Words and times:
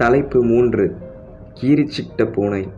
தலைப்பு 0.00 0.38
மூன்று 0.44 0.84
கீரிச்சிட்ட 1.60 2.32
பூனை. 2.32 2.68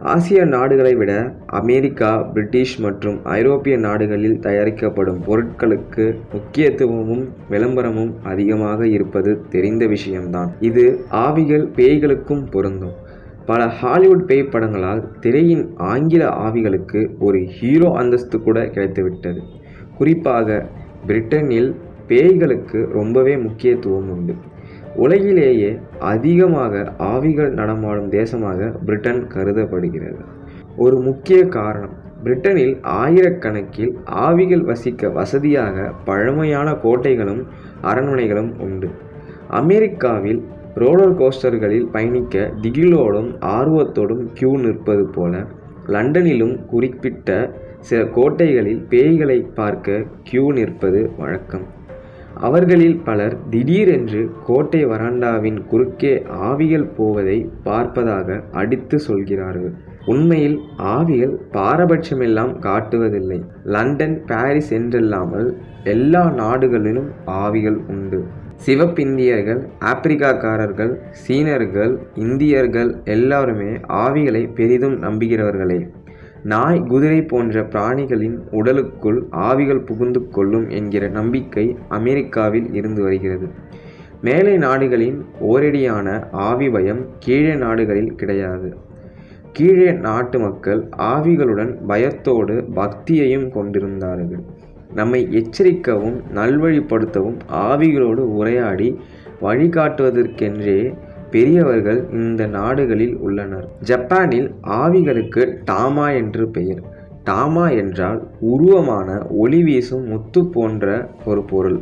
ஆசிய 0.00 0.44
நாடுகளை 0.44 0.94
விட 0.94 1.12
அமெரிக்கா 1.46 2.08
பிரிட்டிஷ் 2.22 2.80
மற்றும் 2.80 3.24
ஐரோப்பிய 3.24 3.76
நாடுகளில் 3.76 4.38
தயாரிக்கப்படும் 4.38 5.20
பொருட்களுக்கு 5.26 6.04
முக்கியத்துவமும் 6.32 7.24
விளம்பரமும் 7.50 8.12
அதிகமாக 8.22 8.88
இருப்பது 8.88 9.32
தெரிந்த 9.48 9.86
விஷயம்தான். 9.86 10.50
இது 10.60 10.84
ஆவிகள் 11.10 11.64
பேய்களுக்கும் 11.76 12.50
பொருந்தும். 12.50 12.96
பல 13.46 13.68
ஹாலிவுட் 13.80 14.26
பேய் 14.26 14.50
படங்களால் 14.50 15.04
திரையின் 15.20 15.64
ஆங்கில 15.76 16.28
ஆவிகளுக்கு 16.28 17.02
ஒரு 17.18 17.40
ஹீரோ 17.56 17.90
அந்தஸ்து 17.94 18.42
கூட 18.42 18.60
கிடைத்துவிட்டது. 18.60 19.42
குறிப்பாக 19.98 20.68
பிரிட்டனில் 21.06 21.70
பேய்களுக்கு 22.08 22.80
ரொம்பவே 22.92 23.36
முக்கியத்துவம் 23.36 24.10
உண்டு. 24.10 24.34
உலகிலேயே 25.02 25.70
அதிகமாக 26.12 26.82
ஆவிகள் 27.12 27.50
நடமாடும் 27.60 28.10
தேசமாக 28.10 28.70
பிரிட்டன் 28.86 29.22
கருதப்படுகிறது. 29.34 30.22
ஒரு 30.76 30.96
முக்கிய 31.00 31.40
காரணம் 31.56 31.94
பிரிட்டனில் 32.24 32.74
ஆயிரக்கணக்கில் 33.02 33.92
ஆவிகள் 34.26 34.64
வசிக்க 34.70 35.10
வசதியாக 35.18 35.76
பழமையான 36.04 36.68
கோட்டைகளும் 36.84 37.42
அரண்மனைகளும் 37.82 38.52
உண்டு. 38.66 38.90
அமெரிக்காவில் 39.60 40.40
ரோலர் 40.74 41.16
கோஸ்டர்களில் 41.20 41.88
பயணிக்க 41.94 42.50
திகிலோடும் 42.62 43.30
ஆர்வத்தோடும் 43.56 44.24
கியூ 44.34 44.52
நிற்பது 44.64 45.06
போல 45.16 45.44
லண்டனிலும் 45.94 46.56
குறிப்பிட்ட 46.66 47.38
சில 47.88 48.00
கோட்டைகளில் 48.16 48.82
பேய்களை 48.92 49.38
பார்க்க 49.54 50.04
கியூ 50.22 50.46
நிற்பது 50.52 51.00
வழக்கம். 51.18 51.66
அவர்களில் 52.40 53.00
பலர் 53.04 53.36
திடீரென்று 53.50 54.30
கோட்டை 54.46 54.86
வராண்டாவின் 54.86 55.60
குறுக்கே 55.66 56.22
ஆவிகள் 56.48 56.86
போவதை 56.96 57.38
பார்ப்பதாக 57.64 58.40
அடித்து 58.52 58.98
சொல்கிறார்கள். 58.98 59.72
உண்மையில் 60.06 60.58
ஆவிகள் 60.76 61.34
பாரபட்சமெல்லாம் 61.52 62.52
காட்டுவதில்லை. 62.60 63.40
லண்டன் 63.64 64.18
பாரிஸ் 64.26 64.74
என்றில்லாமல் 64.74 65.48
எல்லா 65.84 66.30
நாடுகளிலும் 66.30 67.10
ஆவிகள் 67.24 67.78
உண்டு. 67.88 68.20
சிவப்பிந்தியர்கள் 68.66 69.60
ஆப்பிரிக்காக்காரர்கள் 69.80 70.94
சீனர்கள் 71.10 71.92
இந்தியர்கள் 72.14 72.90
எல்லாருமே 73.04 73.70
ஆவிகளை 74.04 74.42
பெரிதும் 74.54 74.96
நம்புகிறவர்களே. 75.02 75.80
நாய் 76.44 76.82
குதிரை 76.82 77.22
போன்ற 77.22 77.62
பிராணிகளின் 77.62 78.36
உடலுக்குள் 78.50 79.26
ஆவிகள் 79.30 79.84
புகுந்து 79.84 80.28
கொள்ளும் 80.28 80.68
என்கிற 80.68 81.08
நம்பிக்கை 81.08 81.76
அமெரிக்காவில் 81.88 82.74
இருந்து 82.74 83.02
வருகிறது. 83.02 83.48
மேலை 84.22 84.56
நாடுகளின் 84.56 85.24
ஓரடியான 85.40 86.28
ஆவி 86.32 86.70
பயம் 86.70 87.06
கீழே 87.18 87.54
நாடுகளில் 87.54 88.14
கிடையாது. 88.14 88.76
கீழே 89.52 89.92
நாட்டு 89.92 90.38
மக்கள் 90.38 90.88
ஆவிகளுடன் 90.98 91.76
பயத்தோடு 91.86 92.64
பக்தியையும் 92.74 93.50
கொண்டிருந்தார்கள். 93.50 94.42
நம்மை 94.94 95.28
எச்சரிக்கவும் 95.30 96.20
நல்வழிப்படுத்தவும் 96.34 97.38
ஆவிகளோடு 97.52 98.16
உரையாடி 98.16 99.00
வழிகாட்டுவதற்கென்றே 99.42 100.94
பெரியவர்கள் 101.30 102.06
இந்த 102.12 102.46
நாடுகளில் 102.46 103.16
உள்ளனர். 103.16 103.68
ஜப்பானில் 103.80 104.54
ஆவிகளுக்கு 104.62 105.42
டாமா 105.70 106.14
என்று 106.14 106.48
பெயர். 106.48 106.82
டாமா 107.30 107.76
என்றால் 107.76 108.28
உருவமான 108.40 109.26
ஒளி 109.28 109.62
வீசும் 109.62 110.06
முத்து 110.06 110.46
போன்ற 110.46 111.10
ஒரு 111.24 111.42
பொருள். 111.42 111.80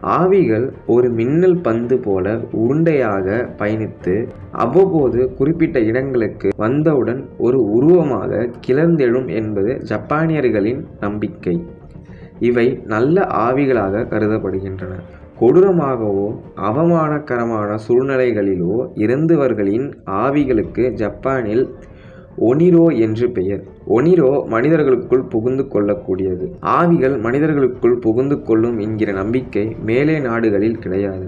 ஆவிகள் 0.00 0.72
ஒரு 0.86 1.10
மின்னல் 1.10 1.58
பந்து 1.58 1.98
போல 1.98 2.34
உருண்டையாக 2.34 3.48
பயணித்து 3.58 4.28
அவ்வப்போது 4.52 5.34
குறிப்பிட்ட 5.34 5.80
இடங்களுக்கு 5.80 6.48
வந்தவுடன் 6.56 7.28
ஒரு 7.38 7.70
உருவமாக 7.72 8.50
கிளர்ந்தெழும் 8.66 9.28
என்பது 9.28 9.80
ஜப்பானியர்களின் 9.88 10.84
நம்பிக்கை. 11.00 11.64
இவை 12.38 12.80
நல்ல 12.84 13.20
ஆவிகளாக 13.20 14.04
கருதப்படுகின்றன. 14.12 14.94
கொடூரமாகவோ 15.40 16.26
அவமானகரமான 16.56 17.78
சூழ்நிலைகளிலோ 17.88 18.74
இறந்தவர்களின் 18.94 19.86
ஆவிகளுக்கு 20.06 20.92
ஜப்பானில் 20.92 21.74
ஒனிரோ 22.40 22.98
என்று 22.98 23.30
பெயர். 23.30 23.64
ஒனிரோ 23.88 24.46
மனிதர்களுக்குள் 24.46 25.24
புகுந்து 25.24 25.64
கொள்ளக்கூடியது. 25.64 26.46
ஆவிகள் 26.60 27.16
மனிதர்களுக்குள் 27.18 27.96
புகுந்து 27.96 28.42
கொள்ளும் 28.42 28.78
என்கிற 28.78 29.12
நம்பிக்கை 29.12 29.76
மேலே 29.84 30.18
நாடுகளில் 30.18 30.78
கிடையாது. 30.78 31.26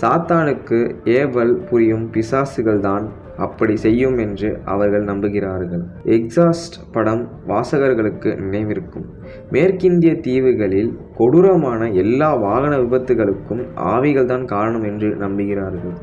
சாத்தானுக்கு 0.00 0.94
ஏவல் 1.04 1.54
புரியும் 1.68 2.10
பிசாசுகள்தான் 2.12 3.06
அப்படி 3.36 3.76
செய்யும் 3.76 4.18
என்று 4.18 4.58
அவர்கள் 4.64 5.04
நம்புகிறார்கள். 5.04 5.84
எக்ஸாஸ்ட் 6.04 6.76
படம் 6.92 7.28
வாசகர்களுக்கு 7.48 8.30
நினைவிருக்கும். 8.38 9.06
மேற்கிந்திய 9.50 10.20
தீவுகளில் 10.20 10.92
கொடூரமான 11.18 11.82
எல்லா 12.02 12.28
வாகன 12.44 12.72
விபத்துகளுக்கும் 12.82 13.62
ஆவிகள் 13.94 14.30
தான் 14.32 14.44
காரணம் 14.44 14.84
என்று 14.90 15.08
நம்புகிறார்கள். 15.22 15.96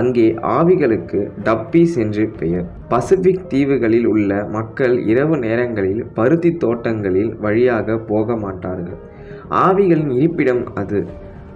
அங்கே 0.00 0.26
ஆவிகளுக்கு 0.58 1.20
டப்பீஸ் 1.46 1.94
என்று 2.04 2.24
பெயர். 2.40 2.66
பசிபிக் 2.92 3.48
தீவுகளில் 3.48 4.06
உள்ள 4.06 4.30
மக்கள் 4.56 4.94
இரவு 5.12 5.36
நேரங்களில் 5.38 6.02
பருத்தி 6.14 6.52
தோட்டங்களில் 6.56 7.32
வழியாக 7.38 7.96
போக 8.10 8.36
மாட்டார்கள். 8.36 9.00
ஆவிகளின் 9.66 10.12
இருப்பிடம் 10.18 10.64
அது. 10.74 11.00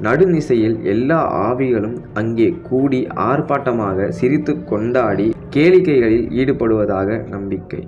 நடுநிசையில் 0.02 0.76
எல்லா 0.94 1.20
ஆவிகளும் 1.48 1.96
அங்கே 2.14 2.48
கூடி 2.68 3.00
ஆர்ப்பாட்டமாக 3.28 4.08
சிரித்து 4.18 4.54
கொண்டாடி 4.64 5.28
கேளிக்கைகளில் 5.56 6.28
ஈடுபடுவதாக 6.40 7.18
நம்பிக்கை. 7.34 7.82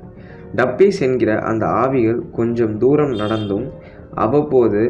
டப்பீஸ் 0.56 1.00
என்கிற 1.06 1.30
அந்த 1.50 1.64
ஆவிகள் 1.82 2.20
கொஞ்சம் 2.38 2.74
தூரம் 2.78 3.14
நடந்தும் 3.22 3.66
அவ்வப்போது 4.24 4.82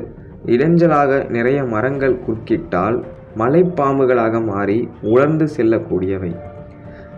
இடைஞ்சலாக 0.53 1.31
நிறைய 1.31 1.65
மரங்கள் 1.65 2.21
குறுக்கிட்டால் 2.27 2.99
மலைப்பாம்புகளாக 3.37 4.45
மாறி 4.47 4.79
உலர்ந்து 5.03 5.47
செல்லக்கூடியவை. 5.57 6.33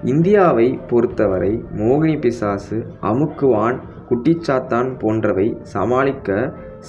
இந்தியாவை 0.05 0.67
பொறுத்தவரை 0.89 1.53
மோகினி 1.79 2.17
பிசாசு 2.19 2.79
அமுக்குவான் 3.03 3.79
குட்டிச்சாத்தான் 4.09 4.89
போன்றவை 4.99 5.47
சமாளிக்க 5.75 6.39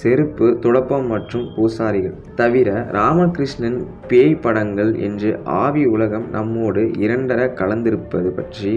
செருப்பு 0.02 0.48
துடப்பம் 0.64 1.08
மற்றும் 1.08 1.46
பூசாரிகள். 1.56 2.16
தவிர 2.36 2.70
ராமகிருஷ்ணன் 2.92 3.80
பேய் 4.08 4.42
படங்கள் 4.46 4.92
என்று 5.08 5.32
ஆவி 5.44 5.86
உலகம் 5.86 6.28
நம்மோடு 6.30 6.84
இரண்டர 7.06 7.50
கலந்திருப்பது 7.62 8.30
பற்றி 8.30 8.74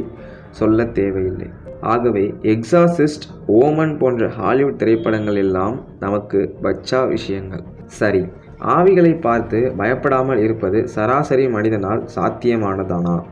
சொல்ல 0.50 0.84
தேவையில்லை. 0.98 1.48
ஆகவே 1.80 2.34
எக்ஸாசிஸ்ட் 2.42 3.26
ஓமன் 3.48 3.98
போன்ற 3.98 4.28
ஹாலிவுட் 4.28 4.76
திரைப்படங்கள் 4.76 5.36
எல்லாம் 5.36 5.80
நமக்கு 6.00 6.54
பச்சா 6.62 7.08
விஷயங்கள். 7.08 7.62
சரி 7.86 8.24
ஆவிகளை 8.58 9.20
பார்த்து 9.20 9.72
பயப்படாமல் 9.76 10.38
இருப்பது 10.38 10.88
சராசரி 10.88 11.48
மனிதனால் 11.48 12.08
சாத்தியமானதானா? 12.16 13.22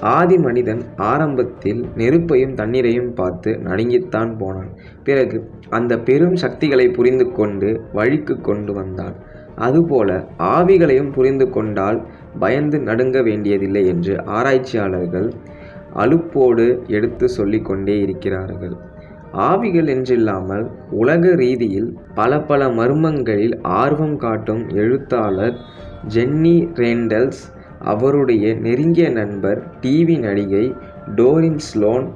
ஆதி 0.00 0.38
மனிதன் 0.38 0.82
ஆரம்பத்தில் 0.96 1.86
நெருப்பையும் 1.96 2.54
தண்ணீரையும் 2.54 3.14
பார்த்து 3.14 3.58
நடுங்கித்தான் 3.64 4.38
போனான். 4.38 4.70
பிறகு 5.04 5.50
அந்த 5.70 5.98
பெரும் 5.98 6.36
சக்திகளை 6.36 6.88
புரிந்து 6.88 7.32
கொண்டு 7.32 7.80
வழிக்கு 7.92 8.40
கொண்டு 8.40 8.72
வந்தான். 8.72 9.14
அதுபோல 9.56 10.28
ஆவிகளையும் 10.38 11.12
புரிந்து 11.12 11.50
கொண்டால் 11.50 12.02
பயந்து 12.38 12.78
நடுங்க 12.78 13.22
வேண்டியதில்லை 13.22 13.86
என்று 13.86 14.22
ஆராய்ச்சியாளர்கள் 14.24 15.32
அலுப்போடு 15.94 16.66
எடுத்து 16.86 17.28
சொல்லிக்கொண்டே 17.28 17.98
இருக்கிறார்கள். 17.98 18.76
ஆவிகள் 19.32 19.86
என்றில்லாமல் 19.86 20.66
உலக 20.90 21.34
ரீதியில் 21.34 21.98
பல 22.14 22.40
பல 22.40 22.68
மர்மங்களில் 22.68 23.54
ஆர்வம் 23.62 24.16
காட்டும் 24.16 24.68
எழுத்தாளர் 24.68 25.56
ஜென்னி 26.14 26.56
ரேண்டல்ஸ் 26.74 27.42
அவருடைய 27.78 28.54
நெருங்கிய 28.54 29.10
நண்பர் 29.10 29.66
டிவி 29.80 30.18
நடிகை 30.18 30.74
டோரின் 31.14 31.58
ஸ்லோன் 31.58 32.06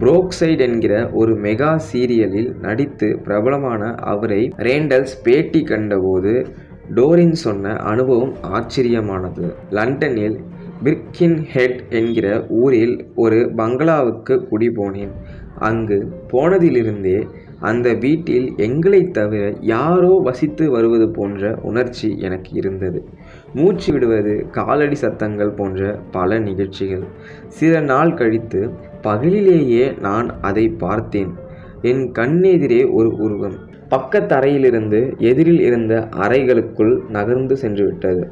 புரோக்சைட் 0.00 0.58
என்கிற 0.58 1.10
ஒரு 1.12 1.32
மெகா 1.34 1.78
சீரியலில் 1.92 2.50
நடித்து 2.60 3.18
பிரபலமான 3.24 3.94
அவரை 3.94 4.52
ரேண்டல்ஸ் 4.56 5.14
பேட்டி 5.22 5.62
கண்டபோது 5.62 6.46
டோரின் 6.94 7.36
சொன்ன 7.44 7.76
அனுபவம் 7.76 8.34
ஆச்சரியமானது. 8.42 9.54
லண்டனில் 9.70 10.38
பிர்கின்ஹெட் 10.84 11.78
என்கிற 11.90 12.46
ஊரில் 12.48 13.06
ஒரு 13.14 13.52
பங்களாவுக்கு 13.56 14.48
குடிபோனேன். 14.50 15.10
அங்கு 15.58 16.08
போனதிலிருந்தே 16.32 17.26
அந்த 17.60 17.94
வீட்டில் 17.94 18.52
எங்களைத் 18.56 19.12
தவிர 19.12 19.54
யாரோ 19.60 20.20
வசித்து 20.24 20.70
வருவது 20.70 21.10
போன்ற 21.10 21.58
உணர்ச்சி 21.62 22.18
எனக்கு 22.18 22.50
இருந்தது. 22.54 23.04
மூச்சு 23.54 23.92
விடுவது 23.92 24.46
காலடி 24.50 24.94
சத்தங்கள் 24.94 25.50
போன்ற 25.50 26.00
பல 26.10 26.38
நிகழ்ச்சிகள். 26.38 27.02
சில 27.48 27.80
நாள் 27.80 28.14
கழித்து 28.14 28.70
பகலிலேயே 29.02 30.00
நான் 30.00 30.40
அதை 30.40 30.68
பார்த்தேன். 30.68 31.32
என் 31.82 32.12
கண்ணெதிரே 32.12 32.92
ஒரு 32.92 33.16
உருவம். 33.16 33.70
பக்கத்தரையிலிருந்து 33.90 35.18
எதிரில் 35.18 35.60
இருந்த 35.60 36.08
அறைகளுக்குள் 36.10 37.00
நகர்ந்து 37.08 37.56
சென்று 37.56 37.84
விட்டது 37.84 38.28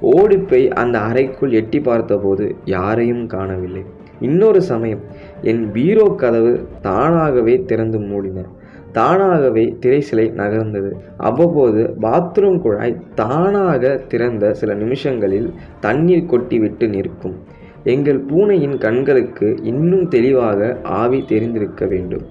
ஓடிப்போய் 0.00 0.68
அந்த 0.68 0.98
அறைக்குள் 0.98 1.52
எட்டி 1.52 1.80
பார்த்தபோது 1.80 2.54
யாரையும் 2.64 3.26
காணவில்லை. 3.26 3.84
இன்னொரு 4.20 4.62
சமயம் 4.62 5.00
என் 5.42 5.72
பீரோ 5.72 6.14
கதவு 6.16 6.68
தானாகவே 6.82 7.62
திறந்து 7.66 8.00
மூடின. 8.00 8.44
தானாகவே 8.92 9.76
திரைசிலை 9.80 10.26
நகர்ந்தது. 10.32 10.90
அவ்வப்போது 11.16 11.94
பாத்ரூம் 12.02 12.60
குழாய் 12.60 12.96
தானாக 13.14 13.96
திறந்த 14.08 14.54
சில 14.54 14.74
நிமிஷங்களில் 14.74 15.52
தண்ணீர் 15.80 16.26
கொட்டிவிட்டு 16.30 16.88
நிற்கும். 16.88 17.36
எங்கள் 17.84 18.20
பூனையின் 18.20 18.78
கண்களுக்கு 18.78 19.58
இன்னும் 19.62 20.08
தெளிவாக 20.08 20.78
ஆவி 20.82 21.24
தெரிந்திருக்க 21.28 21.86
வேண்டும். 21.86 22.22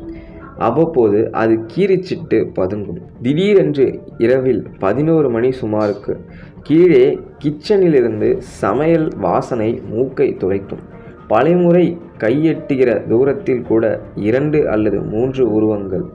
அவ்வப்போது 0.57 1.31
அது 1.31 1.59
கீறிச்சிட்டு 1.75 2.47
பதுங்கும். 2.55 3.01
திடீரென்று 3.21 3.99
இரவில் 4.17 4.67
பதினோரு 4.79 5.29
மணி 5.29 5.49
சுமாருக்கு 5.49 6.17
கீழே 6.63 7.19
கிச்சனிலிருந்து 7.43 8.37
சமையல் 8.39 9.07
வாசனை 9.17 9.81
மூக்கை 9.89 10.35
துளைக்கும் 10.35 10.83
பலமுறை 11.27 11.97
கையெட்டுகிற 12.17 13.07
தூரத்தில் 13.07 13.61
கூட 13.61 14.01
இரண்டு 14.15 14.69
அல்லது 14.69 15.01
மூன்று 15.01 15.51
உருவங்கள். 15.51 16.05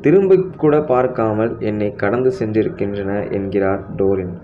திரும்ப 0.00 0.36
கூட 0.56 0.80
பார்க்காமல் 0.80 1.56
என்னை 1.58 1.94
கடந்து 1.94 2.32
சென்றிருக்கின்றன 2.38 3.32
என்கிறார் 3.32 3.82
டோரின். 3.96 4.34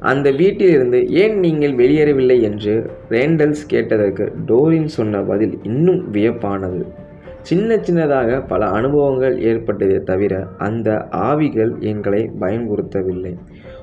அந்த 0.00 0.30
வீட்டிலிருந்து 0.30 1.08
ஏன் 1.08 1.38
நீங்கள் 1.38 1.74
வெளியேறவில்லை 1.74 2.40
என்று 2.40 2.90
ரேண்டல்ஸ் 3.10 3.64
கேட்டதற்கு 3.66 4.32
டோரின் 4.46 4.84
சொன்ன 4.84 5.22
பதில் 5.22 5.58
இன்னும் 5.62 6.12
வியப்பானது. 6.12 6.84
சின்ன 7.42 7.76
சின்னதாக 7.76 8.46
பல 8.46 8.66
அனுபவங்கள் 8.66 9.38
ஏற்பட்டதே 9.40 10.02
தவிர 10.02 10.46
அந்த 10.58 11.08
ஆவிகள் 11.10 11.78
எங்களை 11.78 12.30
பயன்படுத்தவில்லை. 12.40 13.38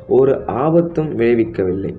ஒரு 0.09 0.45
ஆபத்தும் 0.45 1.17
விளைவிக்கவில்லை. 1.19 1.95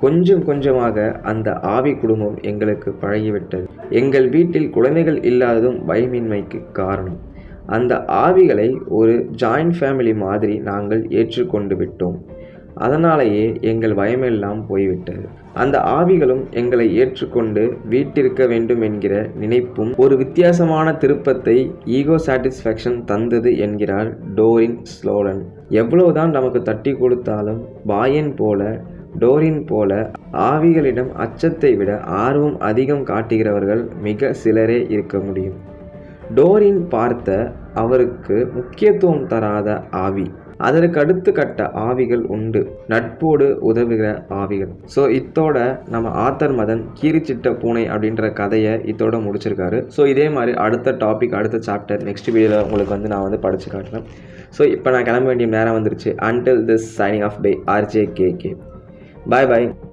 கொஞ்சம் 0.00 0.44
கொஞ்சமாக 0.44 1.20
அந்த 1.22 1.52
ஆவி 1.52 1.94
குடும்பம் 1.94 2.38
எங்களுக்கு 2.40 2.94
பழகிவிட்டது. 3.00 3.66
எங்கள் 3.90 4.28
வீட்டில் 4.28 4.70
குழந்தைகள் 4.70 5.22
இல்லாததும் 5.22 5.88
பயமின்மைக்கு 5.88 6.60
காரணம். 6.72 7.18
அந்த 7.66 8.04
ஆவிகளை 8.08 8.78
ஒரு 8.88 9.30
ஜாயிண்ட் 9.42 9.72
ஃபேமிலி 9.80 10.14
மாதிரி 10.16 10.58
நாங்கள் 10.58 11.08
ஏற்றுக்கொண்டு 11.10 11.76
விட்டோம். 11.76 12.18
அதனாலேயே 12.76 13.44
எங்கள் 13.60 13.94
பயமெல்லாம் 13.94 14.66
போய்விட்டது. 14.66 15.24
அந்த 15.54 15.76
ஆவிகளும் 15.78 16.42
எங்களை 16.50 16.86
ஏற்றுக்கொண்டு 16.96 17.62
வீட்டிருக்க 17.90 18.48
வேண்டும் 18.48 18.80
என்கிற 18.80 19.14
நினைப்பும் 19.38 19.92
ஒரு 19.96 20.16
வித்தியாசமான 20.16 20.94
திருப்பத்தை 20.94 21.56
ஈகோ 21.84 22.16
சாட்டிஸ்ஃபேக்ஷன் 22.26 23.04
தந்தது 23.04 23.58
என்கிறார் 23.58 24.10
டோரின் 24.34 24.76
ஸ்லோலன் 24.94 25.42
எவ்வளவுதான் 25.68 26.30
நமக்கு 26.30 26.62
தட்டி 26.62 26.92
கொடுத்தாலும் 26.92 27.62
பாயன் 27.86 28.34
போல 28.36 28.80
டோரின் 29.18 29.62
போல 29.66 30.10
ஆவிகளிடம் 30.32 31.12
அச்சத்தை 31.14 31.76
விட 31.76 32.00
ஆர்வம் 32.00 32.58
அதிகம் 32.60 33.02
காட்டுகிறவர்கள் 33.02 33.88
மிக 34.02 34.32
சிலரே 34.32 34.86
இருக்க 34.88 35.18
முடியும். 35.18 35.54
டோரின் 36.34 36.82
பார்த்த 36.88 37.52
அவருக்கு 37.74 38.36
முக்கியத்துவம் 38.54 39.26
தராத 39.26 39.82
ஆவி. 39.90 40.30
அதற்கு 40.66 40.98
அடுத்து 41.02 41.30
கட்ட 41.32 41.68
ஆவிகள் 41.86 42.22
உண்டு. 42.36 42.60
நட்போடு 42.92 43.46
உதவுகிற 43.70 44.10
ஆவிகள். 44.40 44.72
ஸோ 44.94 45.02
இத்தோட 45.18 45.56
நம்ம 45.94 46.12
ஆத்தர் 46.26 46.54
மதன் 46.60 46.82
கீரிச்சிட்ட 47.00 47.52
பூனை 47.62 47.84
அப்படின்ற 47.94 48.32
கதையை 48.40 48.74
இத்தோட 48.92 49.18
முடிச்சிருக்காரு. 49.26 49.80
ஸோ 49.96 50.06
இதே 50.12 50.28
மாதிரி 50.36 50.54
அடுத்த 50.66 50.96
டாபிக் 51.04 51.36
அடுத்த 51.40 51.60
சாப்டர் 51.68 52.06
நெக்ஸ்ட் 52.10 52.32
வீடியோவில் 52.36 52.64
உங்களுக்கு 52.66 52.96
வந்து 52.96 53.12
நான் 53.14 53.26
வந்து 53.26 53.42
படித்து 53.46 53.70
காட்டுறேன். 53.74 54.06
ஸோ 54.58 54.64
இப்போ 54.76 54.90
நான் 54.96 55.08
கிளம்ப 55.10 55.28
வேண்டிய 55.32 55.48
நேரம் 55.56 55.78
வந்துருச்சு. 55.78 56.12
Until 56.30 56.64
this 56.70 56.88
signing 57.00 57.26
off 57.28 57.42
by 57.46 57.54
RJ 57.76 58.06
K 58.20 58.30
K 58.44 58.52
bye 59.32 59.48
bye 59.52 59.85